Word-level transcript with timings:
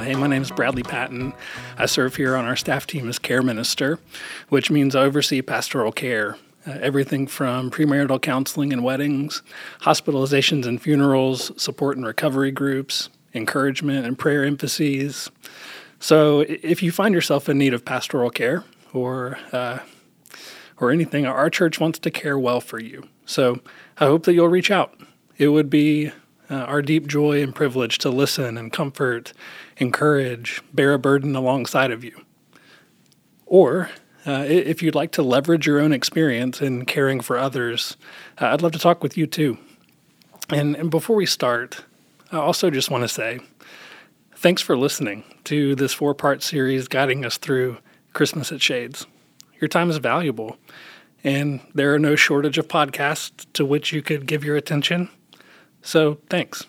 Well, 0.00 0.08
hey, 0.08 0.16
my 0.16 0.28
name 0.28 0.40
is 0.40 0.50
Bradley 0.50 0.82
Patton. 0.82 1.34
I 1.76 1.84
serve 1.84 2.16
here 2.16 2.34
on 2.34 2.46
our 2.46 2.56
staff 2.56 2.86
team 2.86 3.06
as 3.06 3.18
care 3.18 3.42
minister, 3.42 3.98
which 4.48 4.70
means 4.70 4.96
I 4.96 5.02
oversee 5.02 5.42
pastoral 5.42 5.92
care. 5.92 6.38
Uh, 6.66 6.78
everything 6.80 7.26
from 7.26 7.70
premarital 7.70 8.22
counseling 8.22 8.72
and 8.72 8.82
weddings, 8.82 9.42
hospitalizations 9.82 10.64
and 10.64 10.80
funerals, 10.80 11.52
support 11.62 11.98
and 11.98 12.06
recovery 12.06 12.50
groups, 12.50 13.10
encouragement 13.34 14.06
and 14.06 14.18
prayer 14.18 14.42
emphases. 14.42 15.30
So, 15.98 16.46
if 16.48 16.82
you 16.82 16.92
find 16.92 17.14
yourself 17.14 17.50
in 17.50 17.58
need 17.58 17.74
of 17.74 17.84
pastoral 17.84 18.30
care 18.30 18.64
or 18.94 19.38
uh, 19.52 19.80
or 20.78 20.92
anything, 20.92 21.26
our 21.26 21.50
church 21.50 21.78
wants 21.78 21.98
to 21.98 22.10
care 22.10 22.38
well 22.38 22.62
for 22.62 22.80
you. 22.80 23.06
So, 23.26 23.60
I 23.98 24.06
hope 24.06 24.24
that 24.24 24.32
you'll 24.32 24.48
reach 24.48 24.70
out. 24.70 24.98
It 25.36 25.48
would 25.48 25.68
be 25.68 26.10
uh, 26.50 26.54
our 26.54 26.82
deep 26.82 27.06
joy 27.06 27.42
and 27.42 27.54
privilege 27.54 27.98
to 27.98 28.10
listen 28.10 28.58
and 28.58 28.72
comfort, 28.72 29.32
encourage, 29.76 30.62
bear 30.74 30.92
a 30.92 30.98
burden 30.98 31.36
alongside 31.36 31.90
of 31.90 32.02
you. 32.02 32.20
Or 33.46 33.90
uh, 34.26 34.44
if 34.46 34.82
you'd 34.82 34.94
like 34.94 35.12
to 35.12 35.22
leverage 35.22 35.66
your 35.66 35.80
own 35.80 35.92
experience 35.92 36.60
in 36.60 36.84
caring 36.84 37.20
for 37.20 37.38
others, 37.38 37.96
uh, 38.40 38.46
I'd 38.46 38.62
love 38.62 38.72
to 38.72 38.78
talk 38.78 39.02
with 39.02 39.16
you 39.16 39.26
too. 39.26 39.58
And, 40.50 40.76
and 40.76 40.90
before 40.90 41.16
we 41.16 41.26
start, 41.26 41.84
I 42.32 42.38
also 42.38 42.70
just 42.70 42.90
want 42.90 43.02
to 43.02 43.08
say 43.08 43.40
thanks 44.34 44.62
for 44.62 44.76
listening 44.76 45.24
to 45.44 45.74
this 45.74 45.92
four 45.92 46.14
part 46.14 46.42
series 46.42 46.88
guiding 46.88 47.24
us 47.24 47.38
through 47.38 47.78
Christmas 48.12 48.50
at 48.50 48.60
Shades. 48.60 49.06
Your 49.60 49.68
time 49.68 49.90
is 49.90 49.98
valuable, 49.98 50.56
and 51.22 51.60
there 51.74 51.94
are 51.94 51.98
no 51.98 52.16
shortage 52.16 52.58
of 52.58 52.66
podcasts 52.66 53.46
to 53.52 53.64
which 53.64 53.92
you 53.92 54.02
could 54.02 54.26
give 54.26 54.42
your 54.42 54.56
attention. 54.56 55.10
So 55.82 56.18
thanks. 56.28 56.66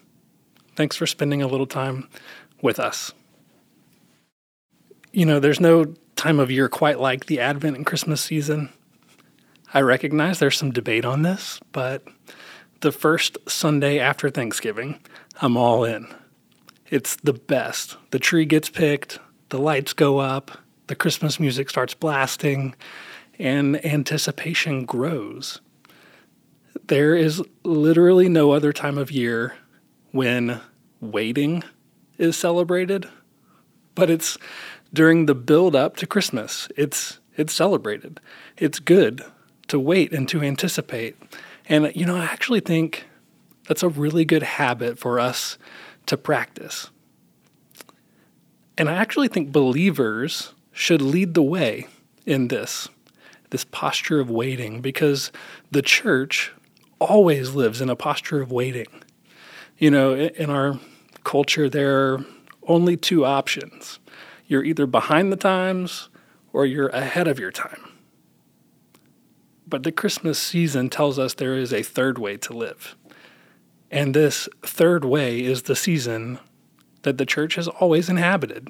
Thanks 0.76 0.96
for 0.96 1.06
spending 1.06 1.42
a 1.42 1.48
little 1.48 1.68
time 1.68 2.10
with 2.62 2.80
us. 2.80 3.14
You 5.12 5.26
know, 5.26 5.40
there's 5.40 5.60
no 5.60 5.94
time 6.16 6.40
of 6.40 6.52
year 6.52 6.70
quite 6.70 7.00
like 7.00 7.26
the 7.26 7.40
Advent 7.40 7.76
and 7.76 7.86
Christmas 7.86 8.22
season. 8.22 8.70
I 9.74 9.82
recognize 9.82 10.40
there's 10.40 10.58
some 10.58 10.72
debate 10.72 11.06
on 11.06 11.22
this, 11.22 11.60
but 11.72 12.06
the 12.82 12.92
first 12.92 13.38
Sunday 13.48 14.00
after 14.00 14.30
Thanksgiving, 14.30 15.00
I'm 15.42 15.58
all 15.58 15.84
in. 15.84 16.08
It's 16.90 17.16
the 17.18 17.34
best. 17.34 17.98
The 18.12 18.20
tree 18.20 18.46
gets 18.46 18.70
picked, 18.70 19.20
the 19.50 19.60
lights 19.60 19.94
go 19.94 20.20
up, 20.20 20.52
the 20.88 20.96
Christmas 20.96 21.40
music 21.40 21.70
starts 21.70 21.94
blasting, 21.94 22.76
and 23.40 23.84
anticipation 23.86 24.86
grows. 24.86 25.62
There 26.92 27.16
is 27.16 27.42
literally 27.64 28.28
no 28.28 28.52
other 28.52 28.74
time 28.74 28.98
of 28.98 29.12
year 29.12 29.56
when 30.12 30.60
waiting 31.00 31.64
is 32.18 32.36
celebrated, 32.36 33.08
but 33.96 34.10
it's 34.10 34.38
during 34.92 35.26
the 35.26 35.34
build 35.34 35.74
up 35.74 35.96
to 35.96 36.06
Christmas. 36.06 36.68
It's 36.76 37.20
it's 37.38 37.54
celebrated. 37.54 38.20
It's 38.58 38.80
good 38.80 39.24
to 39.70 39.80
wait 39.80 40.12
and 40.12 40.28
to 40.28 40.42
anticipate. 40.42 41.16
And 41.70 41.94
you 41.96 42.06
know, 42.06 42.18
I 42.18 42.26
actually 42.26 42.60
think 42.60 43.06
that's 43.70 43.84
a 43.84 43.88
really 43.88 44.26
good 44.26 44.44
habit 44.44 45.00
for 45.00 45.18
us 45.18 45.58
to 46.08 46.18
practice. 46.18 46.90
And 48.78 48.90
I 48.90 48.96
actually 48.96 49.30
think 49.30 49.54
believers 49.54 50.54
should 50.74 51.02
lead 51.02 51.36
the 51.36 51.42
way 51.42 51.88
in 52.26 52.50
this 52.50 52.90
this 53.52 53.64
posture 53.64 54.20
of 54.20 54.30
waiting 54.30 54.82
because 54.82 55.32
the 55.72 55.82
church 55.82 56.52
always 57.02 57.56
lives 57.56 57.82
in 57.82 57.90
a 57.90 57.96
posture 57.96 58.42
of 58.42 58.52
waiting. 58.52 58.88
You 59.78 59.90
know, 59.90 60.14
in 60.14 60.50
our 60.50 60.80
culture, 61.24 61.68
there 61.68 62.14
are 62.14 62.26
only 62.68 62.96
two 62.96 63.26
options 63.26 64.00
you're 64.48 64.64
either 64.64 64.86
behind 64.86 65.32
the 65.32 65.38
times 65.38 66.10
or 66.52 66.66
you're 66.66 66.90
ahead 66.90 67.28
of 67.28 67.40
your 67.40 67.52
time. 67.52 67.90
But 69.66 69.84
the 69.84 69.92
Christmas 69.94 70.38
season 70.38 70.90
tells 70.90 71.18
us 71.18 71.34
there 71.34 71.58
is 71.58 71.72
a 71.72 71.84
third 71.84 72.18
way 72.18 72.36
to 72.38 72.54
live. 72.54 72.96
And 73.90 74.14
this 74.14 74.50
third 74.62 75.06
way 75.06 75.40
is 75.40 75.64
the 75.64 75.76
season 75.76 76.38
that 77.04 77.18
the 77.18 77.26
church 77.26 77.56
has 77.56 77.70
always 77.70 78.10
inhabited. 78.10 78.68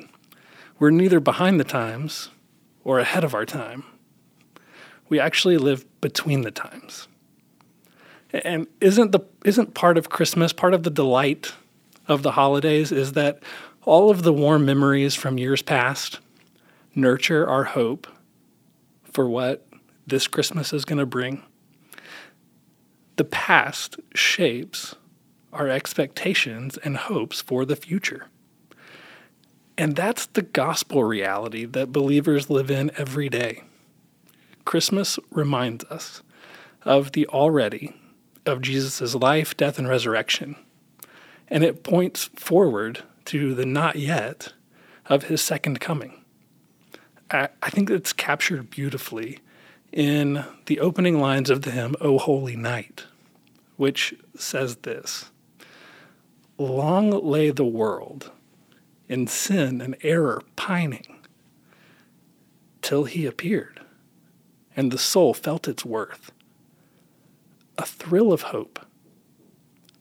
We're 0.78 0.92
neither 0.92 1.20
behind 1.20 1.60
the 1.60 1.66
times 1.66 2.30
or 2.84 3.00
ahead 3.00 3.24
of 3.24 3.34
our 3.34 3.46
time. 3.46 3.84
We 5.10 5.20
actually 5.20 5.58
live 5.58 5.86
between 6.00 6.42
the 6.42 6.52
times. 6.52 7.08
And 8.34 8.68
isn't 8.80 9.12
the 9.12 9.22
isn't 9.46 9.74
part 9.74 9.98
of 9.98 10.10
Christmas, 10.10 10.54
part 10.54 10.74
of 10.74 10.84
the 10.84 10.90
delight 10.90 11.54
of 12.08 12.24
the 12.24 12.32
holidays 12.32 12.92
is 12.92 13.14
that 13.14 13.42
all 13.84 14.10
of 14.10 14.24
the 14.24 14.34
warm 14.34 14.66
memories 14.66 15.16
from 15.16 15.38
years 15.38 15.62
past 15.62 16.20
nurture 16.96 17.48
our 17.48 17.64
hope 17.64 18.08
for 19.04 19.28
what 19.28 19.68
this 20.06 20.28
Christmas 20.28 20.74
is 20.74 20.86
going 20.86 21.00
to 21.00 21.06
bring. 21.06 21.44
The 23.18 23.24
past 23.24 23.98
shapes 24.16 24.96
our 25.54 25.68
expectations 25.68 26.78
and 26.78 26.98
hopes 26.98 27.42
for 27.42 27.66
the 27.66 27.76
future. 27.76 28.28
And 29.78 29.96
that's 29.96 30.28
the 30.28 30.42
gospel 30.42 31.04
reality 31.04 31.66
that 31.66 31.92
believers 31.92 32.50
live 32.50 32.72
in 32.72 32.92
every 32.98 33.30
day. 33.30 33.64
Christmas 34.64 35.20
reminds 35.32 35.84
us 35.86 36.22
of 36.84 37.12
the 37.14 37.28
already 37.28 37.94
of 38.46 38.62
Jesus' 38.62 39.16
life, 39.16 39.56
death, 39.56 39.78
and 39.78 39.88
resurrection. 39.88 40.56
And 41.48 41.64
it 41.64 41.84
points 41.84 42.30
forward 42.36 43.04
to 43.26 43.54
the 43.54 43.66
not 43.66 43.98
yet 43.98 44.54
of 45.08 45.24
his 45.24 45.42
second 45.42 45.80
coming. 45.80 46.24
I, 47.30 47.50
I 47.62 47.70
think 47.70 47.90
it's 47.90 48.14
captured 48.14 48.70
beautifully 48.70 49.40
in 49.92 50.46
the 50.66 50.80
opening 50.80 51.20
lines 51.20 51.50
of 51.50 51.64
the 51.64 51.72
hymn, 51.72 51.96
O 52.00 52.18
Holy 52.18 52.56
Night, 52.56 53.06
which 53.78 54.16
says 54.36 54.78
this 54.78 55.32
Long 56.58 57.10
lay 57.10 57.50
the 57.52 57.66
world 57.66 58.32
in 59.08 59.28
sin 59.28 59.82
and 59.82 59.98
error 60.02 60.42
pining 60.56 61.20
till 62.82 63.04
he 63.04 63.26
appeared, 63.26 63.82
and 64.76 64.92
the 64.92 64.98
soul 64.98 65.34
felt 65.34 65.68
its 65.68 65.84
worth 65.84 66.32
a 67.82 67.86
thrill 67.86 68.32
of 68.32 68.44
hope. 68.44 68.80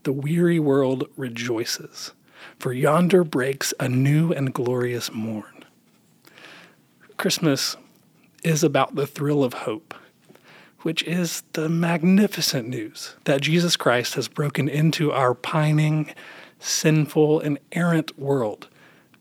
The 0.03 0.13
weary 0.13 0.59
world 0.59 1.09
rejoices, 1.17 2.13
for 2.59 2.75
yonder 2.75 3.25
breaks 3.25 3.73
a 3.81 3.89
new 3.89 4.33
and 4.33 4.53
glorious 4.53 5.11
morn. 5.11 5.65
Christmas 7.17 7.79
is 8.45 8.63
about 8.63 8.97
the 8.97 9.07
thrill 9.07 9.43
of 9.43 9.55
hope, 9.55 9.95
which 10.81 11.03
is 11.05 11.43
the 11.55 11.71
magnificent 11.71 12.69
news 12.69 13.17
that 13.25 13.41
Jesus 13.41 13.79
Christ 13.79 14.13
has 14.13 14.29
broken 14.29 14.69
into 14.69 15.11
our 15.11 15.35
pining, 15.35 16.13
sinful, 16.59 17.41
and 17.41 17.59
errant 17.73 18.19
world, 18.19 18.69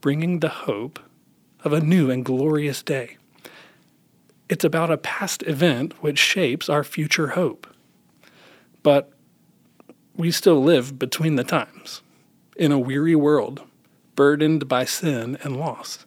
bringing 0.01 0.41
the 0.41 0.49
hope 0.49 0.99
of 1.63 1.71
a 1.71 1.79
new 1.79 2.11
and 2.11 2.25
glorious 2.25 2.83
day. 2.83 3.15
It's 4.49 4.65
about 4.65 4.91
a 4.91 4.97
past 4.97 5.43
event 5.43 5.93
which 6.03 6.19
shapes 6.19 6.67
our 6.67 6.83
future 6.83 7.29
hope. 7.29 7.68
But 8.83 9.11
we 10.15 10.31
still 10.31 10.61
live 10.61 10.99
between 10.99 11.35
the 11.35 11.43
times 11.43 12.01
in 12.55 12.71
a 12.71 12.79
weary 12.79 13.15
world, 13.15 13.61
burdened 14.15 14.67
by 14.67 14.85
sin 14.85 15.37
and 15.43 15.57
loss. 15.57 16.05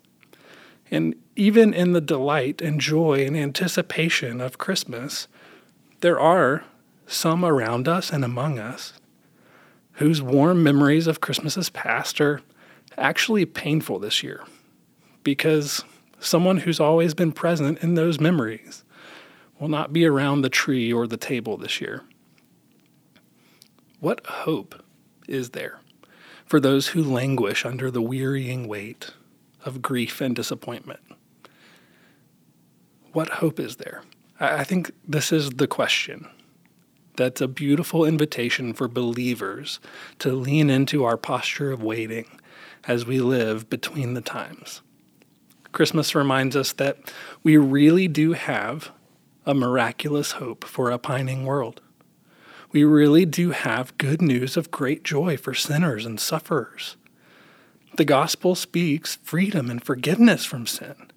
And 0.90 1.14
even 1.34 1.72
in 1.72 1.92
the 1.92 2.00
delight 2.00 2.60
and 2.60 2.80
joy 2.80 3.24
and 3.24 3.36
anticipation 3.36 4.40
of 4.40 4.58
Christmas, 4.58 5.28
there 6.00 6.20
are 6.20 6.64
some 7.06 7.44
around 7.44 7.88
us 7.88 8.10
and 8.10 8.24
among 8.24 8.58
us 8.58 8.94
whose 9.92 10.20
warm 10.20 10.62
memories 10.62 11.06
of 11.06 11.20
Christmases 11.20 11.70
past 11.70 12.20
are 12.20 12.40
actually 12.98 13.46
painful 13.46 13.98
this 13.98 14.22
year 14.22 14.44
because 15.22 15.84
someone 16.18 16.58
who's 16.58 16.80
always 16.80 17.14
been 17.14 17.32
present 17.32 17.78
in 17.78 17.94
those 17.94 18.20
memories 18.20 18.84
will 19.58 19.68
not 19.68 19.92
be 19.92 20.04
around 20.04 20.42
the 20.42 20.48
tree 20.48 20.92
or 20.92 21.06
the 21.06 21.16
table 21.16 21.56
this 21.56 21.80
year. 21.80 22.02
What 24.02 24.26
hope 24.26 24.82
is 25.28 25.50
there 25.50 25.78
for 26.44 26.58
those 26.58 26.88
who 26.88 27.04
languish 27.04 27.64
under 27.64 27.88
the 27.88 28.02
wearying 28.02 28.66
weight 28.66 29.12
of 29.64 29.80
grief 29.80 30.20
and 30.20 30.34
disappointment? 30.34 30.98
What 33.12 33.28
hope 33.28 33.60
is 33.60 33.76
there? 33.76 34.02
I 34.40 34.64
think 34.64 34.90
this 35.06 35.30
is 35.30 35.50
the 35.50 35.68
question. 35.68 36.26
That's 37.14 37.40
a 37.40 37.46
beautiful 37.46 38.04
invitation 38.04 38.74
for 38.74 38.88
believers 38.88 39.78
to 40.18 40.32
lean 40.32 40.68
into 40.68 41.04
our 41.04 41.16
posture 41.16 41.70
of 41.70 41.80
waiting 41.80 42.26
as 42.82 43.06
we 43.06 43.20
live 43.20 43.70
between 43.70 44.14
the 44.14 44.20
times. 44.20 44.82
Christmas 45.70 46.12
reminds 46.12 46.56
us 46.56 46.72
that 46.72 47.12
we 47.44 47.56
really 47.56 48.08
do 48.08 48.32
have 48.32 48.90
a 49.46 49.54
miraculous 49.54 50.32
hope 50.32 50.64
for 50.64 50.90
a 50.90 50.98
pining 50.98 51.44
world 51.44 51.80
we 52.72 52.84
really 52.84 53.26
do 53.26 53.50
have 53.50 53.96
good 53.98 54.22
news 54.22 54.56
of 54.56 54.70
great 54.70 55.04
joy 55.04 55.36
for 55.36 55.54
sinners 55.54 56.06
and 56.06 56.18
sufferers. 56.18 56.96
The 57.96 58.04
gospel 58.04 58.54
speaks 58.54 59.16
freedom 59.16 59.70
and 59.70 59.84
forgiveness 59.84 60.46
from 60.46 60.66
sin. 60.66 61.10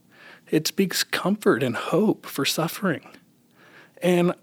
It 0.51 0.67
speaks 0.67 1.03
comfort 1.03 1.63
and 1.63 1.75
hope 1.75 2.25
for 2.25 2.45
suffering. 2.45 3.07
And 4.01 4.33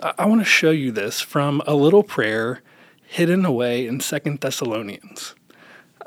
I 0.00 0.26
want 0.26 0.40
to 0.40 0.44
show 0.44 0.70
you 0.70 0.92
this 0.92 1.20
from 1.20 1.62
a 1.66 1.74
little 1.74 2.04
prayer 2.04 2.62
hidden 3.02 3.44
away 3.44 3.86
in 3.86 3.98
Second 3.98 4.40
Thessalonians. 4.40 5.34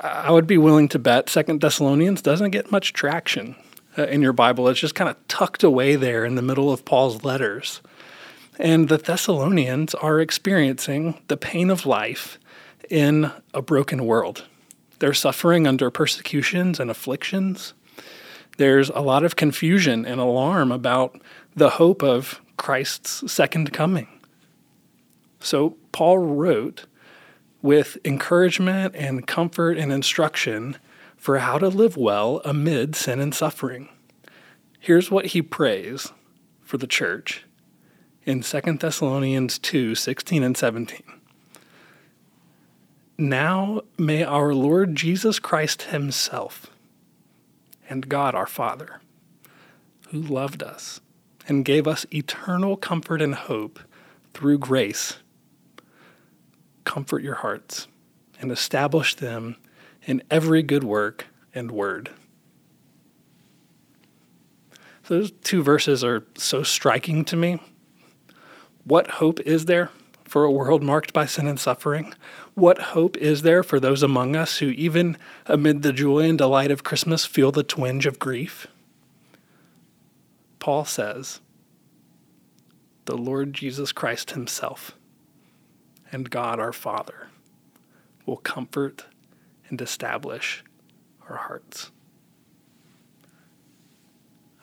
I 0.00 0.30
would 0.30 0.46
be 0.46 0.58
willing 0.58 0.88
to 0.88 0.98
bet 0.98 1.28
Second 1.28 1.60
Thessalonians 1.60 2.22
doesn't 2.22 2.50
get 2.50 2.72
much 2.72 2.94
traction 2.94 3.56
uh, 3.96 4.04
in 4.04 4.22
your 4.22 4.32
Bible. 4.32 4.68
It's 4.68 4.80
just 4.80 4.94
kind 4.94 5.10
of 5.10 5.28
tucked 5.28 5.62
away 5.62 5.96
there 5.96 6.24
in 6.24 6.34
the 6.34 6.42
middle 6.42 6.72
of 6.72 6.84
Paul's 6.84 7.22
letters. 7.22 7.82
And 8.58 8.88
the 8.88 8.98
Thessalonians 8.98 9.94
are 9.94 10.20
experiencing 10.20 11.20
the 11.28 11.36
pain 11.36 11.70
of 11.70 11.86
life 11.86 12.38
in 12.88 13.32
a 13.52 13.60
broken 13.60 14.06
world. 14.06 14.44
They're 15.00 15.14
suffering 15.14 15.66
under 15.66 15.90
persecutions 15.90 16.78
and 16.78 16.90
afflictions. 16.90 17.74
There's 18.56 18.90
a 18.90 19.00
lot 19.00 19.24
of 19.24 19.36
confusion 19.36 20.06
and 20.06 20.20
alarm 20.20 20.70
about 20.70 21.20
the 21.56 21.70
hope 21.70 22.02
of 22.02 22.40
Christ's 22.56 23.30
second 23.30 23.72
coming. 23.72 24.08
So 25.40 25.76
Paul 25.92 26.18
wrote 26.18 26.86
with 27.60 27.98
encouragement 28.04 28.94
and 28.94 29.26
comfort 29.26 29.78
and 29.78 29.92
instruction 29.92 30.76
for 31.16 31.38
how 31.38 31.58
to 31.58 31.68
live 31.68 31.96
well 31.96 32.40
amid 32.44 32.94
sin 32.94 33.18
and 33.18 33.34
suffering. 33.34 33.88
Here's 34.78 35.10
what 35.10 35.26
he 35.26 35.42
prays 35.42 36.12
for 36.62 36.76
the 36.76 36.86
church 36.86 37.44
in 38.26 38.40
2 38.40 38.60
Thessalonians 38.78 39.58
2 39.58 39.94
16 39.94 40.42
and 40.42 40.56
17. 40.56 41.02
Now 43.16 43.82
may 43.96 44.24
our 44.24 44.54
Lord 44.54 44.96
Jesus 44.96 45.38
Christ 45.38 45.82
Himself 45.82 46.66
and 47.88 48.08
God 48.08 48.34
our 48.34 48.46
Father, 48.46 49.00
who 50.08 50.20
loved 50.20 50.62
us 50.62 51.00
and 51.46 51.64
gave 51.64 51.86
us 51.86 52.06
eternal 52.12 52.76
comfort 52.76 53.20
and 53.20 53.34
hope 53.34 53.78
through 54.32 54.58
grace, 54.58 55.18
comfort 56.84 57.22
your 57.22 57.36
hearts 57.36 57.86
and 58.40 58.50
establish 58.50 59.14
them 59.14 59.56
in 60.06 60.22
every 60.30 60.62
good 60.62 60.84
work 60.84 61.26
and 61.54 61.70
word. 61.70 62.10
Those 65.06 65.30
two 65.30 65.62
verses 65.62 66.02
are 66.02 66.24
so 66.36 66.62
striking 66.62 67.24
to 67.26 67.36
me. 67.36 67.60
What 68.84 69.12
hope 69.12 69.40
is 69.40 69.64
there 69.64 69.90
for 70.24 70.44
a 70.44 70.50
world 70.50 70.82
marked 70.82 71.12
by 71.12 71.26
sin 71.26 71.46
and 71.46 71.58
suffering? 71.58 72.14
What 72.54 72.78
hope 72.78 73.16
is 73.16 73.42
there 73.42 73.62
for 73.62 73.80
those 73.80 74.02
among 74.02 74.36
us 74.36 74.58
who, 74.58 74.68
even 74.70 75.16
amid 75.46 75.82
the 75.82 75.92
joy 75.92 76.28
and 76.28 76.36
delight 76.36 76.70
of 76.70 76.84
Christmas, 76.84 77.24
feel 77.24 77.50
the 77.50 77.62
twinge 77.62 78.06
of 78.06 78.18
grief? 78.18 78.66
Paul 80.58 80.84
says, 80.84 81.40
The 83.06 83.16
Lord 83.16 83.54
Jesus 83.54 83.92
Christ 83.92 84.32
Himself 84.32 84.92
and 86.12 86.30
God 86.30 86.60
our 86.60 86.72
Father 86.72 87.28
will 88.26 88.36
comfort 88.36 89.04
and 89.68 89.80
establish 89.80 90.62
our 91.28 91.36
hearts. 91.36 91.90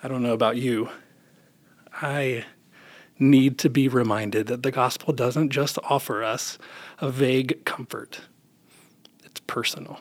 I 0.03 0.07
don't 0.07 0.23
know 0.23 0.33
about 0.33 0.57
you. 0.57 0.89
I 1.93 2.45
need 3.21 3.57
to 3.59 3.69
be 3.69 3.87
reminded 3.87 4.47
that 4.47 4.63
the 4.63 4.71
gospel 4.71 5.13
doesn't 5.13 5.51
just 5.51 5.77
offer 5.83 6.23
us 6.23 6.57
a 6.99 7.09
vague 7.09 7.63
comfort, 7.63 8.21
it's 9.23 9.39
personal. 9.41 9.99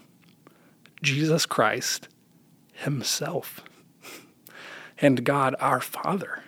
Jesus 1.02 1.46
Christ 1.46 2.08
Himself 2.72 3.62
and 4.98 5.24
God 5.24 5.54
our 5.60 5.80
Father, 5.80 6.42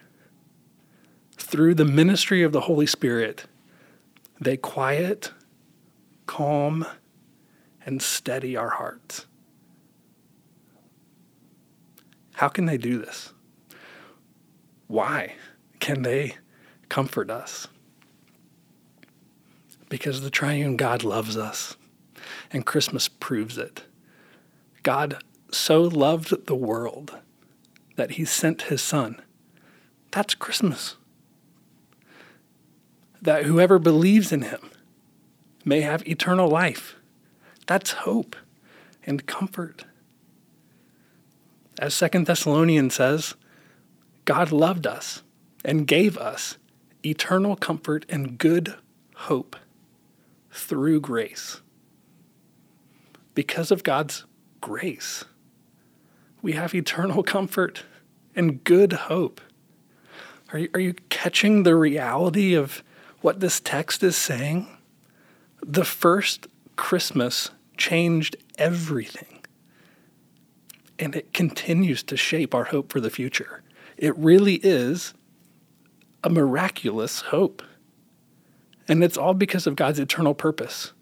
through 1.36 1.74
the 1.74 1.84
ministry 1.84 2.42
of 2.42 2.52
the 2.52 2.62
Holy 2.62 2.86
Spirit, 2.86 3.44
they 4.40 4.56
quiet, 4.56 5.30
calm, 6.26 6.86
and 7.84 8.00
steady 8.00 8.56
our 8.56 8.70
hearts. 8.70 9.26
How 12.34 12.48
can 12.48 12.66
they 12.66 12.78
do 12.78 12.98
this? 12.98 13.32
Why 14.86 15.34
can 15.78 16.02
they 16.02 16.36
comfort 16.92 17.30
us? 17.30 17.68
Because 19.88 20.20
the 20.20 20.28
triune 20.28 20.76
God 20.76 21.02
loves 21.02 21.38
us, 21.38 21.78
and 22.50 22.66
Christmas 22.66 23.08
proves 23.08 23.56
it. 23.56 23.84
God 24.82 25.16
so 25.50 25.80
loved 25.80 26.46
the 26.46 26.54
world 26.54 27.16
that 27.96 28.12
he 28.12 28.26
sent 28.26 28.68
his 28.68 28.82
son. 28.82 29.18
That's 30.10 30.34
Christmas. 30.34 30.96
That 33.22 33.46
whoever 33.46 33.78
believes 33.78 34.30
in 34.30 34.42
him 34.42 34.60
may 35.64 35.80
have 35.80 36.06
eternal 36.06 36.48
life. 36.48 36.96
That's 37.66 37.92
hope 37.92 38.36
and 39.06 39.24
comfort. 39.24 39.86
As 41.78 41.94
Second 41.94 42.26
Thessalonians 42.26 42.96
says, 42.96 43.34
God 44.26 44.52
loved 44.52 44.86
us 44.86 45.22
and 45.64 45.86
gave 45.86 46.18
us 46.18 46.58
eternal 47.04 47.56
comfort 47.56 48.06
and 48.08 48.38
good 48.38 48.74
hope 49.14 49.56
through 50.50 51.00
grace. 51.00 51.60
Because 53.34 53.70
of 53.70 53.82
God's 53.82 54.24
grace, 54.60 55.24
we 56.42 56.52
have 56.52 56.74
eternal 56.74 57.22
comfort 57.22 57.84
and 58.34 58.62
good 58.64 58.92
hope. 58.92 59.40
Are 60.52 60.58
you, 60.58 60.68
are 60.74 60.80
you 60.80 60.94
catching 61.08 61.62
the 61.62 61.74
reality 61.74 62.54
of 62.54 62.82
what 63.20 63.40
this 63.40 63.60
text 63.60 64.02
is 64.02 64.16
saying? 64.16 64.68
The 65.64 65.84
first 65.84 66.46
Christmas 66.76 67.50
changed 67.76 68.36
everything. 68.58 69.40
And 70.98 71.16
it 71.16 71.32
continues 71.32 72.02
to 72.04 72.16
shape 72.16 72.54
our 72.54 72.64
hope 72.64 72.92
for 72.92 73.00
the 73.00 73.10
future. 73.10 73.62
It 73.96 74.16
really 74.18 74.56
is 74.56 75.14
a 76.24 76.30
miraculous 76.30 77.20
hope. 77.22 77.62
And 78.88 79.02
it's 79.02 79.16
all 79.16 79.34
because 79.34 79.66
of 79.66 79.76
God's 79.76 79.98
eternal 79.98 80.34
purpose 80.34 80.92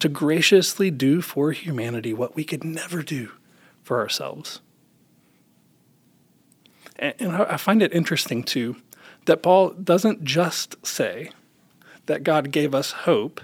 to 0.00 0.08
graciously 0.08 0.90
do 0.90 1.20
for 1.20 1.52
humanity 1.52 2.12
what 2.12 2.36
we 2.36 2.44
could 2.44 2.64
never 2.64 3.02
do 3.02 3.32
for 3.82 4.00
ourselves. 4.00 4.60
And 6.96 7.32
I 7.32 7.56
find 7.56 7.82
it 7.82 7.92
interesting, 7.92 8.44
too, 8.44 8.76
that 9.26 9.42
Paul 9.42 9.70
doesn't 9.70 10.24
just 10.24 10.84
say 10.86 11.30
that 12.06 12.22
God 12.22 12.50
gave 12.50 12.74
us 12.74 12.92
hope 12.92 13.40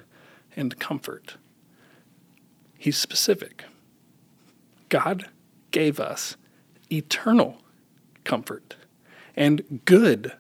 and 0.57 0.79
comfort, 0.79 1.37
he's 2.79 2.97
specific. 2.97 3.65
God 4.89 5.29
gave 5.71 6.01
us 6.01 6.37
eternal 6.91 7.59
comfort 8.25 8.77
and 9.37 9.81
good 9.85 10.33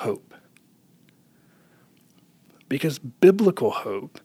hope. 0.00 0.34
Because 2.68 2.98
biblical 2.98 3.70
hope 3.70 4.20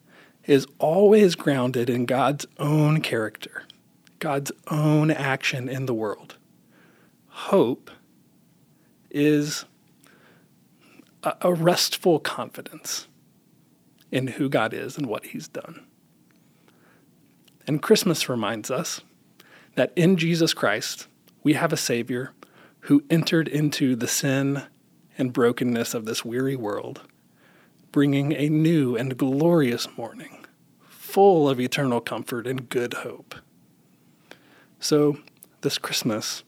is 0.45 0.67
always 0.79 1.35
grounded 1.35 1.89
in 1.89 2.05
God's 2.05 2.45
own 2.59 3.01
character, 3.01 3.63
God's 4.19 4.51
own 4.69 5.11
action 5.11 5.67
in 5.67 5.85
the 5.85 5.93
world. 5.93 6.37
Hope 7.27 7.91
is 9.09 9.65
a, 11.23 11.53
restful 11.53 12.19
confidence 12.19 13.07
in 14.11 14.27
who 14.27 14.47
God 14.47 14.73
is 14.73 14.97
and 14.97 15.07
what 15.07 15.27
He's 15.27 15.47
done. 15.47 15.85
And 17.67 17.81
Christmas 17.81 18.29
reminds 18.29 18.69
us 18.69 19.01
that 19.73 19.91
in 19.95 20.15
Jesus 20.17 20.53
Christ, 20.53 21.07
we 21.43 21.53
have 21.53 21.73
a 21.73 21.77
Savior 21.77 22.31
who 22.81 23.03
entered 23.09 23.47
into 23.47 23.95
the 23.95 24.07
sin 24.07 24.63
and 25.17 25.33
brokenness 25.33 25.93
of 25.93 26.05
this 26.05 26.25
weary 26.25 26.55
world, 26.55 27.01
bringing 27.91 28.33
a 28.33 28.49
new 28.49 28.95
and 28.95 29.17
glorious 29.17 29.87
morning, 29.97 30.45
full 30.87 31.49
of 31.49 31.59
eternal 31.59 32.01
comfort 32.01 32.45
and 32.45 32.69
good 32.69 32.93
hope. 32.95 33.35
So, 34.79 35.19
this 35.61 35.77
Christmas, 35.77 36.43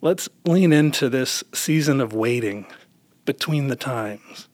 let's 0.00 0.28
lean 0.44 0.72
into 0.72 1.08
this 1.08 1.42
season 1.52 2.00
of 2.00 2.12
waiting 2.12 2.66
between 3.24 3.68
the 3.68 3.76
times, 3.76 4.48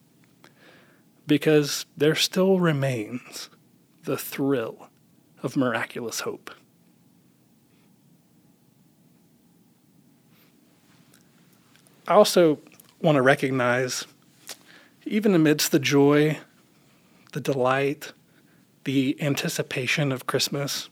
because 1.26 1.86
there 1.96 2.14
still 2.14 2.60
remains 2.60 3.50
the 4.04 4.16
thrill 4.16 4.88
of 5.42 5.56
miraculous 5.56 6.20
hope. 6.20 6.50
I 12.06 12.14
also 12.14 12.58
want 13.00 13.16
to 13.16 13.22
recognize, 13.22 14.06
even 15.06 15.34
amidst 15.34 15.72
the 15.72 15.78
joy, 15.78 16.38
the 17.32 17.40
delight, 17.40 18.12
the 18.84 19.16
anticipation 19.20 20.12
of 20.12 20.26
Christmas, 20.26 20.88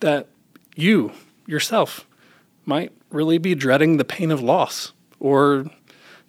that 0.00 0.28
you 0.74 1.12
yourself 1.46 2.06
might 2.64 2.92
really 3.10 3.38
be 3.38 3.54
dreading 3.54 3.96
the 3.96 4.04
pain 4.04 4.30
of 4.30 4.42
loss 4.42 4.92
or 5.18 5.66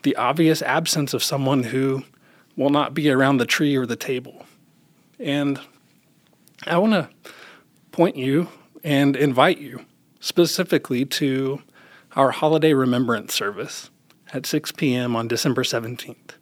the 0.04 0.16
obvious 0.16 0.62
absence 0.62 1.14
of 1.14 1.24
someone 1.24 1.64
who 1.64 2.04
will 2.56 2.70
not 2.70 2.94
be 2.94 3.10
around 3.10 3.38
the 3.38 3.46
tree 3.46 3.76
or 3.76 3.86
the 3.86 3.96
table. 3.96 4.46
And 5.20 5.60
I 6.66 6.78
want 6.78 6.94
to 6.94 7.10
point 7.92 8.16
you 8.16 8.48
and 8.84 9.16
invite 9.16 9.58
you 9.58 9.86
specifically 10.20 11.06
to 11.06 11.62
our 12.16 12.32
holiday 12.32 12.74
remembrance 12.74 13.34
service 13.34 13.90
at 14.34 14.46
6 14.46 14.72
p.m. 14.74 15.16
on 15.16 15.28
December 15.28 15.64
17th. 15.64 16.36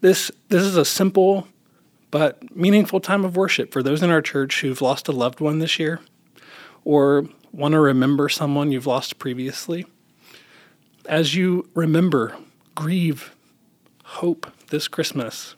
This, 0.00 0.30
this 0.48 0.62
is 0.62 0.76
a 0.76 0.84
simple 0.84 1.48
but 2.10 2.56
meaningful 2.56 3.00
time 3.00 3.24
of 3.24 3.36
worship 3.36 3.72
for 3.72 3.82
those 3.82 4.02
in 4.02 4.10
our 4.10 4.22
church 4.22 4.60
who've 4.60 4.80
lost 4.80 5.08
a 5.08 5.12
loved 5.12 5.40
one 5.40 5.58
this 5.58 5.78
year 5.78 6.00
or 6.84 7.28
want 7.52 7.72
to 7.72 7.80
remember 7.80 8.28
someone 8.28 8.70
you've 8.70 8.86
lost 8.86 9.18
previously. 9.18 9.86
As 11.06 11.34
you 11.34 11.68
remember, 11.74 12.36
grieve, 12.74 13.34
hope 14.04 14.50
this 14.68 14.88
Christmas, 14.88 15.56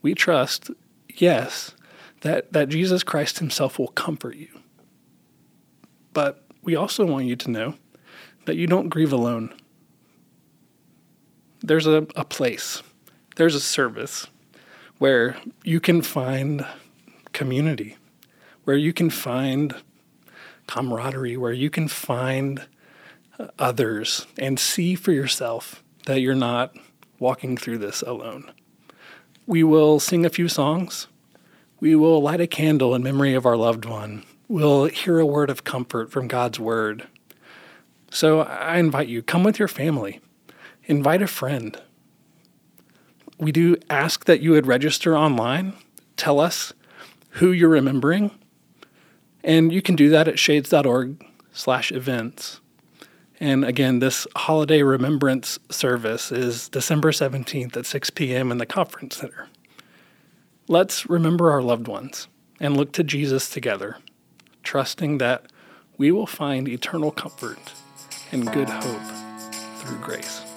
we 0.00 0.14
trust, 0.14 0.70
yes, 1.14 1.74
that, 2.20 2.52
that 2.52 2.68
Jesus 2.68 3.02
Christ 3.02 3.38
Himself 3.38 3.78
will 3.78 3.88
comfort 3.88 4.36
you. 4.36 4.48
But 6.12 6.44
we 6.62 6.76
also 6.76 7.04
want 7.04 7.26
you 7.26 7.36
to 7.36 7.50
know 7.50 7.74
that 8.44 8.56
you 8.56 8.66
don't 8.66 8.88
grieve 8.88 9.12
alone. 9.12 9.52
There's 11.62 11.86
a, 11.86 12.06
a 12.16 12.24
place, 12.24 12.82
there's 13.36 13.54
a 13.54 13.60
service 13.60 14.26
where 14.98 15.36
you 15.64 15.80
can 15.80 16.02
find 16.02 16.66
community, 17.32 17.96
where 18.64 18.76
you 18.76 18.92
can 18.92 19.10
find 19.10 19.74
camaraderie, 20.66 21.36
where 21.36 21.52
you 21.52 21.70
can 21.70 21.88
find 21.88 22.66
others 23.58 24.26
and 24.38 24.58
see 24.58 24.94
for 24.94 25.12
yourself 25.12 25.82
that 26.06 26.20
you're 26.20 26.34
not 26.34 26.76
walking 27.18 27.56
through 27.56 27.78
this 27.78 28.02
alone. 28.02 28.50
We 29.46 29.62
will 29.62 30.00
sing 30.00 30.24
a 30.24 30.30
few 30.30 30.48
songs. 30.48 31.06
We 31.80 31.96
will 31.96 32.20
light 32.20 32.40
a 32.40 32.46
candle 32.46 32.94
in 32.94 33.02
memory 33.02 33.34
of 33.34 33.46
our 33.46 33.56
loved 33.56 33.84
one. 33.84 34.24
We'll 34.48 34.86
hear 34.86 35.18
a 35.18 35.26
word 35.26 35.50
of 35.50 35.64
comfort 35.64 36.10
from 36.10 36.28
God's 36.28 36.60
word. 36.60 37.06
So 38.10 38.40
I 38.40 38.76
invite 38.78 39.08
you, 39.08 39.22
come 39.22 39.42
with 39.42 39.58
your 39.58 39.68
family, 39.68 40.20
invite 40.84 41.22
a 41.22 41.26
friend. 41.26 41.80
We 43.38 43.52
do 43.52 43.76
ask 43.90 44.24
that 44.26 44.40
you 44.40 44.52
would 44.52 44.66
register 44.66 45.16
online, 45.16 45.74
tell 46.16 46.40
us 46.40 46.72
who 47.30 47.50
you're 47.52 47.68
remembering, 47.68 48.30
and 49.42 49.72
you 49.72 49.82
can 49.82 49.96
do 49.96 50.10
that 50.10 50.28
at 50.28 50.38
shades.org 50.38 51.24
slash 51.52 51.90
events. 51.92 52.60
And 53.40 53.64
again, 53.64 53.98
this 53.98 54.26
holiday 54.36 54.82
remembrance 54.82 55.58
service 55.70 56.30
is 56.30 56.68
December 56.68 57.10
17th 57.10 57.76
at 57.76 57.86
6 57.86 58.10
p.m. 58.10 58.52
in 58.52 58.58
the 58.58 58.66
Conference 58.66 59.16
Center. 59.16 59.48
Let's 60.68 61.10
remember 61.10 61.50
our 61.50 61.60
loved 61.60 61.88
ones 61.88 62.28
and 62.60 62.76
look 62.76 62.92
to 62.92 63.02
Jesus 63.02 63.50
together, 63.50 63.96
trusting 64.62 65.18
that 65.18 65.46
we 65.98 66.12
will 66.12 66.28
find 66.28 66.68
eternal 66.68 67.10
comfort 67.10 67.72
and 68.30 68.50
good 68.52 68.68
hope 68.68 69.02
through 69.78 69.98
grace. 69.98 70.51